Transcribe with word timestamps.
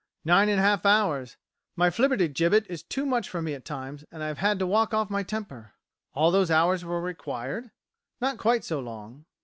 "Nine 0.25 0.49
and 0.49 0.59
a 0.59 0.63
half 0.63 0.83
hours. 0.83 1.37
My 1.75 1.91
Flibbertigibbet 1.91 2.65
is 2.65 2.81
too 2.81 3.05
much 3.05 3.29
for 3.29 3.39
me 3.39 3.53
at 3.53 3.63
times, 3.65 4.03
and 4.11 4.23
I 4.23 4.33
had 4.33 4.57
to 4.57 4.65
walk 4.65 4.95
off 4.95 5.11
my 5.11 5.21
temper." 5.21 5.75
"All 6.15 6.31
those 6.31 6.49
hours 6.49 6.83
were 6.83 6.99
required?" 6.99 7.69
"Not 8.19 8.39
quite 8.39 8.63
so 8.63 8.79
long." 8.79 9.25